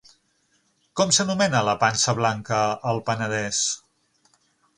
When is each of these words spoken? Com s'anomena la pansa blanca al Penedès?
Com 0.99 1.13
s'anomena 1.17 1.61
la 1.67 1.75
pansa 1.83 2.15
blanca 2.21 2.63
al 2.93 3.03
Penedès? 3.11 3.63